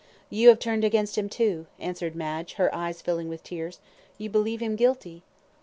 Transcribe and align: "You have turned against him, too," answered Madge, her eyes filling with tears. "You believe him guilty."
"You 0.31 0.49
have 0.49 0.57
turned 0.57 0.83
against 0.83 1.15
him, 1.15 1.29
too," 1.29 1.67
answered 1.79 2.15
Madge, 2.15 2.53
her 2.53 2.73
eyes 2.73 3.03
filling 3.03 3.29
with 3.29 3.43
tears. 3.43 3.79
"You 4.17 4.31
believe 4.31 4.59
him 4.59 4.75
guilty." 4.75 5.21